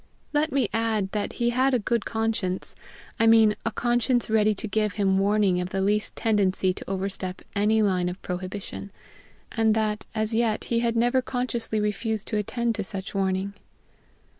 Let 0.33 0.51
me 0.51 0.67
add 0.73 1.11
that 1.11 1.33
he 1.33 1.51
had 1.51 1.75
a 1.75 1.77
good 1.77 2.05
conscience 2.05 2.73
I 3.19 3.27
mean, 3.27 3.55
a 3.63 3.69
conscience 3.71 4.31
ready 4.31 4.55
to 4.55 4.67
give 4.67 4.93
him 4.93 5.19
warning 5.19 5.61
of 5.61 5.69
the 5.69 5.79
least 5.79 6.15
tendency 6.15 6.73
to 6.73 6.89
overstep 6.89 7.43
any 7.55 7.83
line 7.83 8.09
of 8.09 8.19
prohibition; 8.23 8.89
and 9.51 9.75
that, 9.75 10.07
as 10.15 10.33
yet, 10.33 10.63
he 10.63 10.79
had 10.79 10.95
never 10.95 11.21
consciously 11.21 11.79
refused 11.79 12.27
to 12.29 12.37
attend 12.37 12.73
to 12.73 12.83
such 12.83 13.13
warning. 13.13 13.53